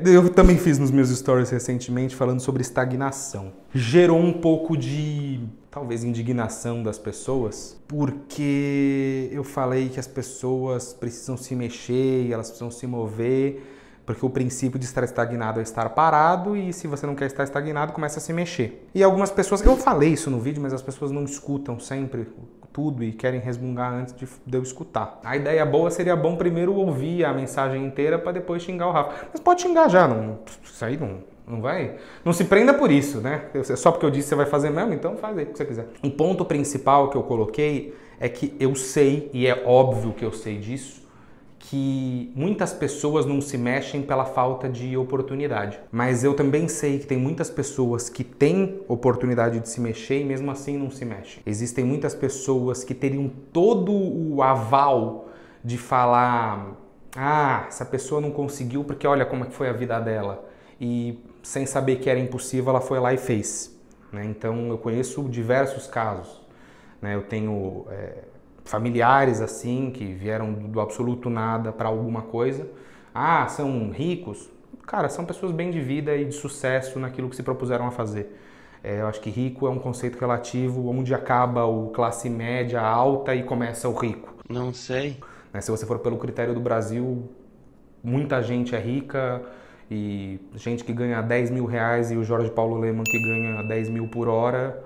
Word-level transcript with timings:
Eu 0.00 0.28
também 0.28 0.58
fiz 0.58 0.76
nos 0.76 0.90
meus 0.90 1.08
stories 1.10 1.50
recentemente 1.50 2.16
falando 2.16 2.40
sobre 2.40 2.62
estagnação. 2.62 3.52
Gerou 3.72 4.18
um 4.18 4.32
pouco 4.32 4.76
de, 4.76 5.40
talvez, 5.70 6.02
indignação 6.02 6.82
das 6.82 6.98
pessoas, 6.98 7.80
porque 7.86 9.28
eu 9.30 9.44
falei 9.44 9.88
que 9.88 10.00
as 10.00 10.08
pessoas 10.08 10.92
precisam 10.92 11.36
se 11.36 11.54
mexer, 11.54 12.28
elas 12.28 12.48
precisam 12.48 12.72
se 12.72 12.88
mover, 12.88 13.62
porque 14.04 14.26
o 14.26 14.30
princípio 14.30 14.80
de 14.80 14.84
estar 14.84 15.04
estagnado 15.04 15.60
é 15.60 15.62
estar 15.62 15.88
parado 15.90 16.56
e 16.56 16.72
se 16.72 16.88
você 16.88 17.06
não 17.06 17.14
quer 17.14 17.26
estar 17.26 17.44
estagnado, 17.44 17.92
começa 17.92 18.18
a 18.18 18.22
se 18.22 18.32
mexer. 18.32 18.88
E 18.92 19.00
algumas 19.00 19.30
pessoas, 19.30 19.64
eu 19.64 19.76
falei 19.76 20.14
isso 20.14 20.28
no 20.28 20.40
vídeo, 20.40 20.60
mas 20.60 20.72
as 20.72 20.82
pessoas 20.82 21.12
não 21.12 21.22
escutam 21.22 21.78
sempre 21.78 22.26
tudo 22.74 23.04
e 23.04 23.12
querem 23.12 23.38
resmungar 23.38 23.94
antes 23.94 24.12
de, 24.12 24.26
eu 24.52 24.62
escutar. 24.62 25.20
A 25.22 25.36
ideia 25.36 25.64
boa 25.64 25.90
seria 25.92 26.16
bom 26.16 26.34
primeiro 26.34 26.74
ouvir 26.74 27.24
a 27.24 27.32
mensagem 27.32 27.86
inteira 27.86 28.18
para 28.18 28.32
depois 28.32 28.62
xingar 28.62 28.88
o 28.88 28.90
Rafa. 28.90 29.28
Mas 29.32 29.40
pode 29.40 29.62
xingar 29.62 29.88
já, 29.88 30.08
não, 30.08 30.40
isso 30.62 30.84
aí 30.84 30.96
não, 30.96 31.18
não 31.46 31.62
vai. 31.62 31.94
Não 32.24 32.32
se 32.32 32.44
prenda 32.44 32.74
por 32.74 32.90
isso, 32.90 33.20
né? 33.20 33.44
Só 33.76 33.92
porque 33.92 34.04
eu 34.04 34.10
disse 34.10 34.28
você 34.28 34.34
vai 34.34 34.46
fazer 34.46 34.70
mesmo, 34.70 34.92
então 34.92 35.16
faz 35.16 35.38
aí 35.38 35.44
o 35.44 35.46
que 35.46 35.56
você 35.56 35.64
quiser. 35.64 35.86
Um 36.02 36.10
ponto 36.10 36.44
principal 36.44 37.10
que 37.10 37.16
eu 37.16 37.22
coloquei 37.22 37.94
é 38.18 38.28
que 38.28 38.56
eu 38.58 38.74
sei, 38.74 39.30
e 39.32 39.46
é 39.46 39.62
óbvio 39.64 40.12
que 40.12 40.24
eu 40.24 40.32
sei 40.32 40.58
disso, 40.58 41.03
que 41.70 42.30
muitas 42.36 42.74
pessoas 42.74 43.24
não 43.24 43.40
se 43.40 43.56
mexem 43.56 44.02
pela 44.02 44.26
falta 44.26 44.68
de 44.68 44.96
oportunidade. 44.98 45.80
Mas 45.90 46.22
eu 46.22 46.34
também 46.34 46.68
sei 46.68 46.98
que 46.98 47.06
tem 47.06 47.16
muitas 47.16 47.48
pessoas 47.48 48.10
que 48.10 48.22
têm 48.22 48.82
oportunidade 48.86 49.60
de 49.60 49.68
se 49.68 49.80
mexer 49.80 50.20
e 50.20 50.24
mesmo 50.24 50.50
assim 50.50 50.76
não 50.76 50.90
se 50.90 51.06
mexem. 51.06 51.42
Existem 51.46 51.82
muitas 51.82 52.14
pessoas 52.14 52.84
que 52.84 52.92
teriam 52.92 53.30
todo 53.50 53.92
o 53.92 54.42
aval 54.42 55.28
de 55.64 55.78
falar: 55.78 56.76
"Ah, 57.16 57.64
essa 57.66 57.86
pessoa 57.86 58.20
não 58.20 58.30
conseguiu 58.30 58.84
porque 58.84 59.06
olha 59.06 59.24
como 59.24 59.44
é 59.44 59.50
foi 59.50 59.70
a 59.70 59.72
vida 59.72 59.98
dela". 60.00 60.46
E 60.78 61.18
sem 61.42 61.64
saber 61.64 61.96
que 61.96 62.10
era 62.10 62.20
impossível, 62.20 62.70
ela 62.70 62.80
foi 62.82 63.00
lá 63.00 63.14
e 63.14 63.16
fez. 63.16 63.74
Né? 64.12 64.26
Então 64.26 64.68
eu 64.68 64.76
conheço 64.76 65.22
diversos 65.30 65.86
casos. 65.86 66.42
Né? 67.00 67.14
Eu 67.14 67.22
tenho 67.22 67.86
é, 67.90 68.18
familiares 68.64 69.40
assim 69.40 69.90
que 69.90 70.04
vieram 70.12 70.52
do 70.52 70.80
absoluto 70.80 71.28
nada 71.28 71.72
para 71.72 71.88
alguma 71.88 72.22
coisa. 72.22 72.66
Ah, 73.14 73.46
são 73.46 73.90
ricos? 73.90 74.50
Cara, 74.86 75.08
são 75.08 75.24
pessoas 75.24 75.52
bem 75.52 75.70
de 75.70 75.80
vida 75.80 76.14
e 76.16 76.24
de 76.24 76.34
sucesso 76.34 76.98
naquilo 76.98 77.28
que 77.28 77.36
se 77.36 77.42
propuseram 77.42 77.86
a 77.86 77.90
fazer. 77.90 78.38
É, 78.82 79.00
eu 79.00 79.06
acho 79.06 79.20
que 79.20 79.30
rico 79.30 79.66
é 79.66 79.70
um 79.70 79.78
conceito 79.78 80.18
relativo 80.18 80.90
onde 80.90 81.14
acaba 81.14 81.64
o 81.64 81.88
classe 81.88 82.28
média 82.28 82.82
alta 82.82 83.34
e 83.34 83.42
começa 83.42 83.88
o 83.88 83.94
rico. 83.94 84.34
Não 84.48 84.74
sei. 84.74 85.18
Né, 85.52 85.60
se 85.60 85.70
você 85.70 85.86
for 85.86 86.00
pelo 86.00 86.18
critério 86.18 86.52
do 86.52 86.60
Brasil, 86.60 87.30
muita 88.02 88.42
gente 88.42 88.74
é 88.74 88.78
rica 88.78 89.40
e 89.90 90.38
gente 90.54 90.84
que 90.84 90.92
ganha 90.92 91.22
10 91.22 91.50
mil 91.50 91.64
reais 91.64 92.10
e 92.10 92.16
o 92.16 92.24
Jorge 92.24 92.50
Paulo 92.50 92.78
Leman 92.78 93.04
que 93.04 93.18
ganha 93.22 93.62
10 93.62 93.88
mil 93.88 94.08
por 94.08 94.28
hora 94.28 94.84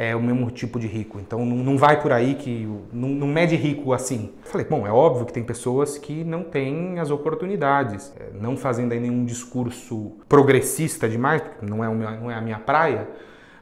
é 0.00 0.16
o 0.16 0.22
mesmo 0.22 0.50
tipo 0.50 0.80
de 0.80 0.86
rico. 0.86 1.20
Então 1.20 1.44
não, 1.44 1.76
vai 1.76 2.00
por 2.00 2.10
aí 2.10 2.34
que 2.34 2.66
não, 2.90 3.10
não 3.10 3.26
mede 3.26 3.54
rico 3.54 3.92
assim. 3.92 4.32
Falei, 4.44 4.66
bom, 4.66 4.86
é 4.86 4.90
óbvio 4.90 5.26
que 5.26 5.32
tem 5.32 5.44
pessoas 5.44 5.98
que 5.98 6.24
não 6.24 6.42
têm 6.42 6.98
as 6.98 7.10
oportunidades, 7.10 8.10
é, 8.18 8.30
não 8.32 8.56
fazendo 8.56 8.92
aí 8.92 9.00
nenhum 9.00 9.26
discurso 9.26 10.12
progressista 10.26 11.06
demais, 11.06 11.42
porque 11.42 11.66
não 11.66 11.84
é, 11.84 11.94
não 12.16 12.30
é 12.30 12.34
a 12.34 12.40
minha 12.40 12.58
praia, 12.58 13.06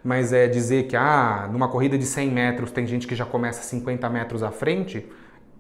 mas 0.05 0.33
é 0.33 0.47
dizer 0.47 0.87
que 0.87 0.95
ah, 0.95 1.49
numa 1.51 1.67
corrida 1.67 1.99
de 1.99 2.07
100 2.07 2.31
metros 2.31 2.71
tem 2.71 2.87
gente 2.87 3.09
que 3.09 3.17
já 3.17 3.25
começa 3.25 3.61
50 3.63 4.09
metros 4.09 4.45
à 4.45 4.53
frente, 4.53 5.11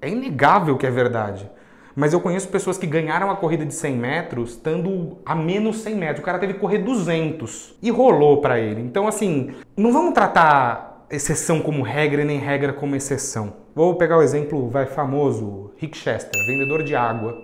é 0.00 0.08
inegável 0.08 0.76
que 0.76 0.86
é 0.86 0.90
verdade. 0.92 1.50
Mas 1.98 2.12
eu 2.12 2.20
conheço 2.20 2.46
pessoas 2.46 2.78
que 2.78 2.86
ganharam 2.86 3.28
a 3.28 3.34
corrida 3.34 3.66
de 3.66 3.74
100 3.74 3.96
metros 3.96 4.50
estando 4.50 5.18
a 5.26 5.34
menos 5.34 5.78
100 5.78 5.96
metros. 5.96 6.20
O 6.20 6.24
cara 6.24 6.38
teve 6.38 6.54
que 6.54 6.60
correr 6.60 6.78
200 6.78 7.74
e 7.82 7.90
rolou 7.90 8.40
para 8.40 8.60
ele. 8.60 8.80
Então, 8.80 9.08
assim, 9.08 9.50
não 9.76 9.92
vamos 9.92 10.14
tratar 10.14 11.04
exceção 11.10 11.60
como 11.60 11.82
regra 11.82 12.24
nem 12.24 12.38
regra 12.38 12.72
como 12.72 12.94
exceção. 12.94 13.54
Vou 13.74 13.96
pegar 13.96 14.16
o 14.16 14.22
exemplo 14.22 14.70
vai 14.70 14.86
famoso, 14.86 15.72
Rick 15.76 15.98
Chester, 15.98 16.40
vendedor 16.46 16.84
de 16.84 16.94
água. 16.94 17.36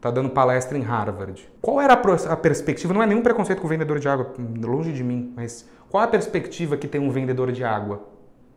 Tá 0.00 0.10
dando 0.10 0.30
palestra 0.30 0.76
em 0.76 0.82
Harvard. 0.82 1.48
Qual 1.62 1.80
era 1.80 1.92
a 1.92 2.36
perspectiva? 2.36 2.92
Não 2.92 3.00
é 3.00 3.06
nenhum 3.06 3.22
preconceito 3.22 3.60
com 3.60 3.68
o 3.68 3.70
vendedor 3.70 4.00
de 4.00 4.08
água, 4.08 4.34
longe 4.60 4.90
de 4.90 5.04
mim, 5.04 5.32
mas 5.36 5.70
qual 5.88 6.02
a 6.02 6.08
perspectiva 6.08 6.76
que 6.76 6.88
tem 6.88 7.00
um 7.00 7.10
vendedor 7.10 7.52
de 7.52 7.62
água? 7.62 8.02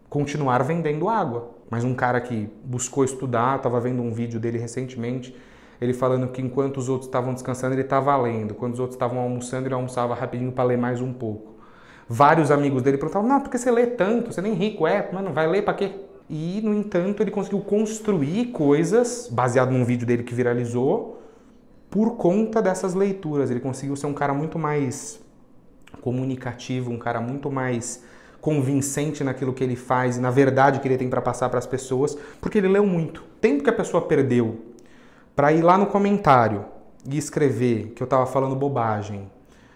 Continuar 0.10 0.64
vendendo 0.64 1.10
água. 1.10 1.52
Mas 1.70 1.84
um 1.84 1.94
cara 1.94 2.22
que 2.22 2.50
buscou 2.64 3.04
estudar, 3.04 3.58
estava 3.58 3.80
vendo 3.80 4.02
um 4.02 4.12
vídeo 4.12 4.40
dele 4.40 4.58
recentemente, 4.58 5.36
ele 5.80 5.94
falando 5.94 6.30
que 6.30 6.42
enquanto 6.42 6.78
os 6.78 6.90
outros 6.90 7.08
estavam 7.08 7.34
descansando, 7.34 7.76
ele 7.76 7.82
estava 7.82 8.16
lendo. 8.18 8.56
Quando 8.56 8.74
os 8.74 8.80
outros 8.80 8.96
estavam 8.96 9.20
almoçando, 9.20 9.68
ele 9.68 9.76
almoçava 9.76 10.16
rapidinho 10.16 10.52
para 10.52 10.64
ler 10.64 10.78
mais 10.78 11.02
um 11.02 11.14
pouco. 11.14 11.56
Vários 12.10 12.52
amigos 12.52 12.82
dele 12.82 12.98
perguntavam: 12.98 13.28
Não, 13.28 13.42
porque 13.42 13.58
você 13.58 13.70
lê 13.70 13.86
tanto? 13.86 14.34
Você 14.34 14.42
nem 14.42 14.54
rico 14.54 14.88
é? 14.88 15.12
Mano, 15.12 15.34
vai 15.34 15.46
ler 15.46 15.64
para 15.64 15.74
quê? 15.74 15.92
E, 16.30 16.62
no 16.62 16.74
entanto, 16.74 17.22
ele 17.22 17.32
conseguiu 17.32 17.60
construir 17.62 18.48
coisas, 18.48 19.30
baseado 19.32 19.72
num 19.72 19.86
vídeo 19.86 20.06
dele 20.06 20.24
que 20.24 20.34
viralizou, 20.34 21.22
por 21.90 22.18
conta 22.18 22.62
dessas 22.62 22.94
leituras. 22.94 23.50
Ele 23.52 23.60
conseguiu 23.60 23.96
ser 23.96 24.08
um 24.08 24.14
cara 24.14 24.34
muito 24.34 24.58
mais 24.58 25.22
comunicativo, 26.02 26.92
um 26.92 26.98
cara 26.98 27.22
muito 27.22 27.52
mais 27.52 28.04
convincente 28.48 29.26
naquilo 29.26 29.52
que 29.52 29.62
ele 29.62 29.76
faz 29.76 30.16
e 30.16 30.22
na 30.22 30.32
verdade 30.32 30.80
que 30.80 30.88
ele 30.88 30.96
tem 30.96 31.10
para 31.10 31.22
passar 31.22 31.50
para 31.50 31.60
as 31.60 31.66
pessoas, 31.66 32.18
porque 32.40 32.60
ele 32.60 32.70
leu 32.70 32.86
muito. 32.86 33.22
Tempo 33.42 33.62
que 33.62 33.70
a 33.70 33.74
pessoa 33.74 34.04
perdeu 34.04 34.62
para 35.36 35.52
ir 35.52 35.62
lá 35.62 35.78
no 35.78 35.88
comentário 35.88 36.64
e 37.06 37.18
escrever 37.18 37.92
que 37.94 38.02
eu 38.02 38.06
estava 38.06 38.26
falando 38.26 38.56
bobagem, 38.56 39.30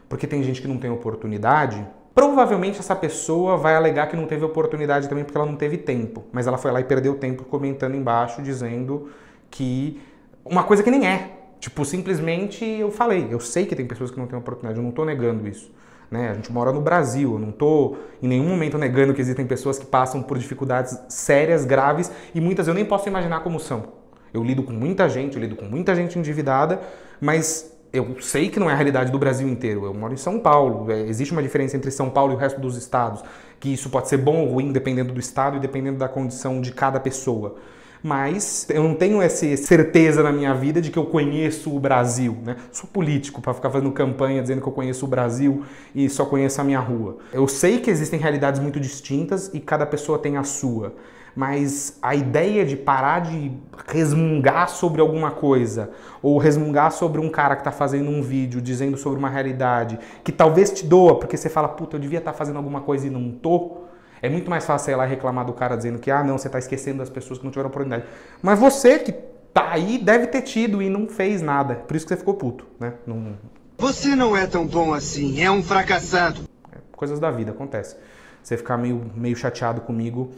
porque 0.08 0.26
tem 0.26 0.42
gente 0.42 0.62
que 0.62 0.70
não 0.70 0.78
tem 0.78 0.90
oportunidade, 0.90 1.86
provavelmente 2.16 2.80
essa 2.80 2.96
pessoa 2.96 3.58
vai 3.58 3.76
alegar 3.76 4.08
que 4.08 4.16
não 4.16 4.26
teve 4.26 4.46
oportunidade 4.46 5.10
também 5.10 5.26
porque 5.26 5.38
ela 5.38 5.46
não 5.46 5.58
teve 5.58 5.78
tempo, 5.78 6.24
mas 6.31 6.48
ela 6.48 6.58
foi 6.58 6.72
lá 6.72 6.80
e 6.80 6.86
perdeu 6.86 7.16
tempo 7.16 7.44
comentando 7.44 7.96
embaixo 7.96 8.42
dizendo 8.42 9.10
que 9.50 10.00
uma 10.46 10.64
coisa 10.64 10.81
que 10.81 10.90
nem 10.90 11.06
é. 11.06 11.30
Tipo, 11.60 11.84
simplesmente 11.84 12.64
eu 12.64 12.90
falei, 12.90 13.28
eu 13.30 13.42
sei 13.42 13.66
que 13.66 13.76
tem 13.76 13.86
pessoas 13.86 14.12
que 14.12 14.18
não 14.18 14.28
têm 14.28 14.40
oportunidade, 14.40 14.80
eu 14.80 14.81
não 14.81 14.92
estou 14.92 15.04
negando 15.04 15.46
isso. 15.46 15.70
Né? 16.12 16.30
A 16.30 16.34
gente 16.34 16.52
mora 16.52 16.74
no 16.74 16.82
Brasil, 16.82 17.32
eu 17.32 17.40
não 17.40 17.52
estou 17.52 17.98
em 18.22 18.28
nenhum 18.28 18.50
momento 18.50 18.78
negando 18.78 19.14
que 19.14 19.22
existem 19.22 19.48
pessoas 19.48 19.80
que 19.80 19.86
passam 19.86 20.22
por 20.22 20.38
dificuldades 20.38 21.00
sérias, 21.08 21.64
graves 21.64 22.12
e 22.36 22.42
muitas 22.42 22.68
eu 22.68 22.74
nem 22.74 22.84
posso 22.84 23.08
imaginar 23.08 23.40
como 23.40 23.58
são. 23.62 24.02
Eu 24.34 24.44
lido 24.44 24.62
com 24.62 24.74
muita 24.74 25.08
gente, 25.08 25.38
eu 25.38 25.42
lido 25.42 25.56
com 25.56 25.64
muita 25.64 25.96
gente 25.96 26.20
endividada, 26.20 26.82
mas 27.22 27.74
eu 27.94 28.18
sei 28.20 28.50
que 28.50 28.60
não 28.60 28.70
é 28.70 28.74
a 28.74 28.76
realidade 28.76 29.10
do 29.10 29.18
Brasil 29.18 29.48
inteiro. 29.48 29.86
Eu 29.86 29.94
moro 29.94 30.14
em 30.14 30.18
São 30.18 30.38
Paulo, 30.38 30.92
é, 30.92 31.00
existe 31.02 31.32
uma 31.32 31.42
diferença 31.42 31.78
entre 31.78 31.90
São 31.92 32.10
Paulo 32.10 32.34
e 32.34 32.36
o 32.36 32.38
resto 32.38 32.60
dos 32.60 32.76
estados, 32.76 33.24
que 33.58 33.74
isso 33.74 33.90
pode 33.90 34.10
ser 34.10 34.18
bom 34.18 34.42
ou 34.42 34.52
ruim 34.52 34.74
dependendo 34.74 35.14
do 35.14 35.20
estado 35.20 35.56
e 35.56 35.60
dependendo 35.62 35.98
da 35.98 36.10
condição 36.10 36.60
de 36.60 36.74
cada 36.74 37.00
pessoa 37.00 37.56
mas 38.03 38.66
eu 38.69 38.84
não 38.84 38.95
tenho 38.95 39.22
essa 39.22 39.56
certeza 39.57 40.23
na 40.23 40.31
minha 40.31 40.53
vida 40.53 40.81
de 40.81 40.89
que 40.89 40.97
eu 40.97 41.06
conheço 41.06 41.75
o 41.75 41.79
Brasil, 41.79 42.38
né? 42.44 42.56
Sou 42.72 42.89
político 42.89 43.41
para 43.41 43.53
ficar 43.53 43.69
fazendo 43.69 43.91
campanha 43.91 44.41
dizendo 44.41 44.62
que 44.62 44.67
eu 44.67 44.73
conheço 44.73 45.06
o 45.06 45.07
Brasil 45.07 45.63
e 45.94 46.09
só 46.09 46.25
conheço 46.25 46.59
a 46.59 46.63
minha 46.63 46.79
rua. 46.79 47.17
Eu 47.31 47.47
sei 47.47 47.79
que 47.79 47.89
existem 47.89 48.19
realidades 48.19 48.59
muito 48.59 48.79
distintas 48.79 49.51
e 49.53 49.59
cada 49.59 49.85
pessoa 49.85 50.17
tem 50.17 50.35
a 50.38 50.44
sua, 50.44 50.95
mas 51.35 51.97
a 52.01 52.16
ideia 52.16 52.66
de 52.66 52.75
parar 52.75 53.22
de 53.22 53.51
resmungar 53.88 54.68
sobre 54.69 55.00
alguma 55.00 55.31
coisa 55.31 55.91
ou 56.22 56.38
resmungar 56.38 56.91
sobre 56.91 57.22
um 57.22 57.29
cara 57.29 57.56
que 57.56 57.62
está 57.62 57.72
fazendo 57.72 58.09
um 58.09 58.22
vídeo 58.22 58.59
dizendo 58.59 58.97
sobre 58.97 59.19
uma 59.19 59.29
realidade 59.29 60.00
que 60.23 60.31
talvez 60.31 60.72
te 60.72 60.85
doa 60.85 61.19
porque 61.19 61.38
você 61.38 61.50
fala, 61.50 61.69
puta, 61.69 61.95
eu 61.95 62.00
devia 62.00 62.19
estar 62.19 62.31
tá 62.31 62.38
fazendo 62.38 62.57
alguma 62.57 62.81
coisa 62.81 63.07
e 63.07 63.09
não 63.09 63.31
tô 63.31 63.91
é 64.22 64.30
muito 64.30 64.50
mais 64.50 64.66
fácil 64.66 64.92
ir 64.92 64.96
lá 64.96 65.06
reclamar 65.06 65.46
do 65.46 65.54
cara 65.54 65.76
dizendo 65.76 66.00
que, 66.00 66.12
ah, 66.12 66.24
não, 66.24 66.38
você 66.38 66.48
está 66.48 66.59
esquecendo 66.59 67.00
das 67.00 67.09
pessoas 67.09 67.40
que 67.40 67.46
não 67.46 67.52
tiveram 67.52 67.70
oportunidade. 67.70 68.06
Mas 68.42 68.59
você 68.59 69.00
que 69.00 69.12
tá 69.54 69.72
aí 69.72 69.98
deve 69.98 70.28
ter 70.28 70.42
tido 70.42 70.82
e 70.82 70.90
não 70.90 71.08
fez 71.08 71.42
nada. 71.42 71.76
Por 71.76 71.96
isso 71.96 72.06
que 72.06 72.14
você 72.14 72.18
ficou 72.18 72.36
puto, 72.36 72.66
né? 72.80 72.94
Não... 73.06 73.36
Você 73.78 74.16
não 74.16 74.38
é 74.38 74.46
tão 74.46 74.66
bom 74.68 74.94
assim, 74.94 75.42
é 75.42 75.50
um 75.50 75.63
fracassado. 75.63 76.42
É, 76.72 76.78
coisas 76.92 77.19
da 77.19 77.31
vida, 77.31 77.51
acontece. 77.51 77.95
Você 78.44 78.57
ficar 78.57 78.78
meio, 78.78 79.12
meio 79.16 79.36
chateado 79.36 79.81
comigo 79.81 80.31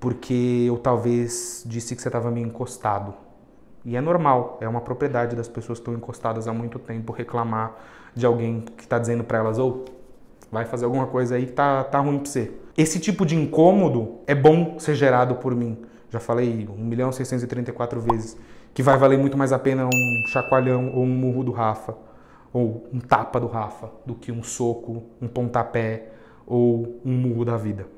porque 0.00 0.64
eu 0.66 0.78
talvez 0.78 1.62
disse 1.66 1.94
que 1.94 2.02
você 2.02 2.08
estava 2.08 2.30
meio 2.30 2.46
encostado. 2.46 3.14
E 3.84 3.96
é 3.96 4.00
normal, 4.00 4.58
é 4.60 4.68
uma 4.68 4.80
propriedade 4.80 5.34
das 5.34 5.48
pessoas 5.48 5.78
que 5.78 5.82
estão 5.82 5.94
encostadas 5.94 6.46
há 6.46 6.52
muito 6.52 6.78
tempo 6.78 7.12
reclamar 7.12 7.76
de 8.14 8.26
alguém 8.26 8.60
que 8.60 8.82
está 8.82 8.98
dizendo 8.98 9.24
para 9.24 9.38
elas, 9.38 9.58
ou 9.58 9.84
oh, 9.86 9.97
vai 10.50 10.64
fazer 10.64 10.84
alguma 10.84 11.06
coisa 11.06 11.36
aí 11.36 11.46
que 11.46 11.52
tá, 11.52 11.84
tá 11.84 11.98
ruim 11.98 12.18
para 12.18 12.30
você. 12.30 12.52
Esse 12.76 12.98
tipo 12.98 13.26
de 13.26 13.34
incômodo 13.34 14.20
é 14.26 14.34
bom 14.34 14.78
ser 14.78 14.94
gerado 14.94 15.36
por 15.36 15.54
mim. 15.54 15.78
Já 16.10 16.20
falei 16.20 16.66
1 16.68 16.84
milhão 16.84 17.12
634 17.12 18.00
vezes 18.00 18.36
que 18.72 18.82
vai 18.82 18.96
valer 18.96 19.18
muito 19.18 19.36
mais 19.36 19.52
a 19.52 19.58
pena 19.58 19.86
um 19.86 20.26
chacoalhão 20.28 20.92
ou 20.94 21.02
um 21.02 21.08
murro 21.08 21.42
do 21.42 21.52
Rafa 21.52 21.96
ou 22.52 22.88
um 22.92 23.00
tapa 23.00 23.38
do 23.40 23.46
Rafa 23.46 23.90
do 24.06 24.14
que 24.14 24.32
um 24.32 24.42
soco, 24.42 25.02
um 25.20 25.28
pontapé 25.28 26.12
ou 26.46 27.00
um 27.04 27.12
murro 27.12 27.44
da 27.44 27.56
vida. 27.56 27.97